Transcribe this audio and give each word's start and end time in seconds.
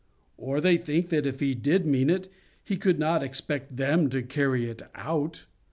Or 0.35 0.59
they 0.59 0.77
think 0.77 1.09
that 1.09 1.27
if 1.27 1.41
He 1.41 1.53
did 1.53 1.85
mean 1.85 2.09
it, 2.09 2.27
He 2.63 2.75
could 2.75 2.97
not 2.97 3.21
expect 3.21 3.77
them 3.77 4.09
to 4.09 4.23
carry 4.23 4.67
it 4.67 4.81
out. 4.95 5.45